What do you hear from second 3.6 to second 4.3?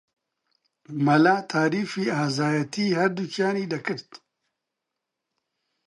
دەکرد